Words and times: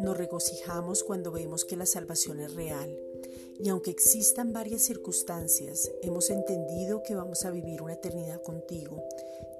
Nos 0.00 0.16
regocijamos 0.16 1.02
cuando 1.02 1.32
vemos 1.32 1.64
que 1.64 1.76
la 1.76 1.86
salvación 1.86 2.40
es 2.40 2.54
real 2.54 2.96
y 3.58 3.68
aunque 3.70 3.90
existan 3.90 4.52
varias 4.52 4.82
circunstancias, 4.82 5.90
hemos 6.02 6.30
entendido 6.30 7.02
que 7.02 7.14
vamos 7.14 7.44
a 7.44 7.50
vivir 7.50 7.82
una 7.82 7.94
eternidad 7.94 8.42
contigo. 8.42 9.02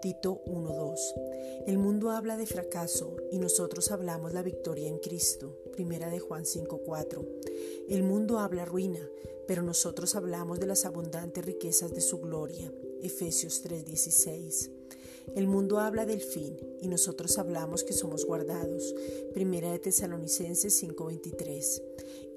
Tito 0.03 0.43
1.2. 0.45 1.65
El 1.67 1.79
mundo 1.79 2.11
habla 2.11 2.37
de 2.37 2.47
fracaso 2.47 3.17
y 3.33 3.39
nosotros 3.39 3.91
hablamos 3.91 4.35
la 4.35 4.43
victoria 4.43 4.89
en 4.89 4.99
Cristo. 4.99 5.57
Primera 5.73 6.11
de 6.11 6.21
Juan 6.21 6.45
5.4. 6.45 7.27
El 7.89 8.03
mundo 8.03 8.39
habla 8.39 8.67
ruina, 8.67 9.01
pero 9.47 9.63
nosotros 9.63 10.15
hablamos 10.15 10.61
de 10.61 10.67
las 10.67 10.85
abundantes 10.85 11.45
riquezas 11.45 11.93
de 11.93 12.03
su 12.03 12.21
gloria. 12.21 12.71
Efesios 13.03 13.63
3:16. 13.65 14.86
El 15.35 15.47
mundo 15.47 15.81
habla 15.81 16.07
del 16.07 16.21
fin 16.21 16.57
y 16.81 16.89
nosotros 16.89 17.39
hablamos 17.39 17.85
que 17.85 17.93
somos 17.93 18.25
guardados. 18.25 18.95
Primera 19.35 19.71
de 19.71 19.79
Tesalonicenses 19.79 20.83
5:23. 20.83 21.83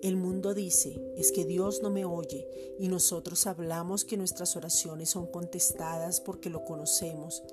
El 0.02 0.16
mundo 0.16 0.54
dice, 0.54 1.02
es 1.18 1.34
que 1.34 1.44
Dios 1.44 1.82
no 1.82 1.90
me 1.90 2.06
oye 2.06 2.48
y 2.80 2.88
nosotros 2.88 3.46
hablamos 3.48 4.06
que 4.06 4.16
nuestras 4.16 4.56
oraciones 4.56 5.10
son 5.10 5.28
contestadas 5.28 6.22
porque 6.22 6.50
lo 6.50 6.64
conocemos 6.64 7.44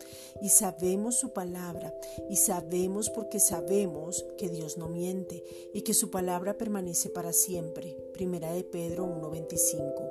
y 0.41 0.51
sabemos 0.51 1.17
su 1.17 1.33
palabra 1.33 1.93
y 2.31 2.37
sabemos 2.37 3.11
porque 3.11 3.41
sabemos 3.41 4.25
que 4.39 4.49
Dios 4.49 4.79
no 4.79 4.89
miente 4.89 5.43
y 5.75 5.83
que 5.83 5.95
su 5.95 6.11
palabra 6.11 6.57
permanece 6.57 7.11
para 7.11 7.33
siempre. 7.33 7.97
Primera 8.13 8.53
de 8.53 8.63
Pedro 8.63 9.05
1:25. 9.07 10.06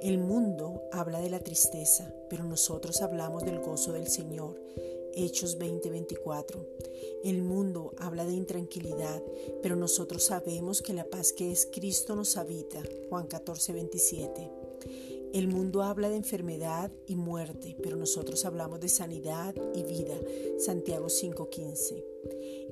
El 0.00 0.18
mundo 0.18 0.82
habla 0.92 1.20
de 1.20 1.30
la 1.30 1.40
tristeza, 1.40 2.12
pero 2.28 2.44
nosotros 2.44 3.00
hablamos 3.02 3.44
del 3.44 3.60
gozo 3.60 3.92
del 3.92 4.08
Señor. 4.08 4.60
Hechos 5.14 5.58
20:24. 5.58 6.66
El 7.22 7.42
mundo 7.42 7.94
habla 7.98 8.24
de 8.24 8.34
intranquilidad, 8.34 9.22
pero 9.62 9.76
nosotros 9.76 10.24
sabemos 10.24 10.82
que 10.82 10.92
la 10.92 11.04
paz 11.04 11.32
que 11.32 11.50
es 11.52 11.66
Cristo 11.72 12.16
nos 12.16 12.36
habita. 12.36 12.82
Juan 13.08 13.28
14:27. 13.28 14.50
El 15.34 15.48
mundo 15.48 15.82
habla 15.82 16.08
de 16.08 16.14
enfermedad 16.14 16.92
y 17.08 17.16
muerte, 17.16 17.76
pero 17.82 17.96
nosotros 17.96 18.44
hablamos 18.44 18.78
de 18.78 18.88
sanidad 18.88 19.52
y 19.74 19.82
vida. 19.82 20.14
Santiago 20.60 21.08
5:15. 21.08 22.04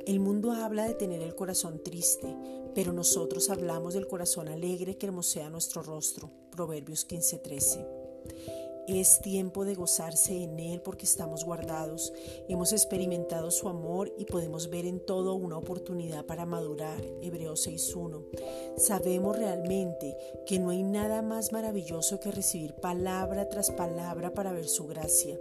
El 0.06 0.20
mundo 0.20 0.52
habla 0.52 0.86
de 0.86 0.94
tener 0.94 1.22
el 1.22 1.34
corazón 1.34 1.82
triste, 1.82 2.36
pero 2.72 2.92
nosotros 2.92 3.50
hablamos 3.50 3.94
del 3.94 4.06
corazón 4.06 4.46
alegre 4.46 4.96
que 4.96 5.06
hermosea 5.06 5.50
nuestro 5.50 5.82
rostro. 5.82 6.30
Proverbios 6.52 7.04
15:13. 7.04 7.84
Es 8.88 9.20
tiempo 9.20 9.64
de 9.64 9.76
gozarse 9.76 10.42
en 10.42 10.58
Él 10.58 10.82
porque 10.82 11.06
estamos 11.06 11.44
guardados, 11.44 12.12
hemos 12.48 12.72
experimentado 12.72 13.52
su 13.52 13.68
amor 13.68 14.12
y 14.18 14.24
podemos 14.24 14.70
ver 14.70 14.86
en 14.86 14.98
todo 14.98 15.34
una 15.34 15.56
oportunidad 15.56 16.26
para 16.26 16.46
madurar. 16.46 17.00
Hebreos 17.22 17.66
6.1. 17.66 18.24
Sabemos 18.76 19.36
realmente 19.36 20.16
que 20.46 20.58
no 20.58 20.70
hay 20.70 20.82
nada 20.82 21.22
más 21.22 21.52
maravilloso 21.52 22.20
que 22.20 22.32
recibir 22.32 22.74
palabra 22.74 23.48
tras 23.48 23.70
palabra 23.70 24.32
para 24.32 24.52
ver 24.52 24.66
su 24.66 24.86
gracia. 24.86 25.38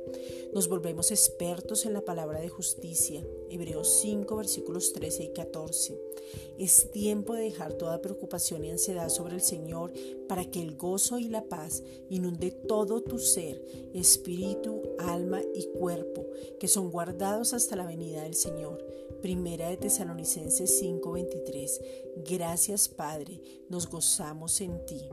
Nos 0.54 0.68
volvemos 0.68 1.12
expertos 1.12 1.86
en 1.86 1.94
la 1.94 2.02
palabra 2.02 2.40
de 2.40 2.50
justicia. 2.50 3.26
Hebreos 3.50 4.00
5 4.02 4.36
versículos 4.36 4.94
13 4.94 5.24
y 5.24 5.34
14. 5.34 6.00
Es 6.58 6.92
tiempo 6.92 7.34
de 7.34 7.44
dejar 7.44 7.74
toda 7.74 8.02
preocupación 8.02 8.66
y 8.66 8.72
ansiedad 8.72 9.10
sobre 9.10 9.36
el 9.36 9.42
Señor 9.42 9.92
para 10.28 10.46
que 10.46 10.62
el 10.62 10.76
gozo 10.76 11.18
y 11.18 11.28
la 11.28 11.44
paz 11.46 11.84
inunde 12.10 12.52
todo 12.52 13.02
tu 13.02 13.18
ser, 13.18 13.64
espíritu, 13.94 14.82
alma 15.00 15.42
y 15.56 15.68
cuerpo, 15.78 16.26
que 16.60 16.68
son 16.68 16.92
guardados 16.92 17.54
hasta 17.54 17.76
la 17.76 17.86
venida 17.86 18.24
del 18.24 18.36
Señor. 18.36 18.86
Primera 19.22 19.70
de 19.70 19.78
Tesalonicenses 19.78 20.80
5:23. 20.80 21.80
Gracias 22.28 22.90
Padre, 22.90 23.21
nos 23.70 23.88
gozamos 23.88 24.62
en 24.62 24.86
ti. 24.86 25.10